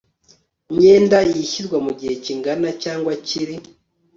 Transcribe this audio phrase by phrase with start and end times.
[0.75, 3.55] myenda yishyurwa mu gihe kingana cyangwa kiri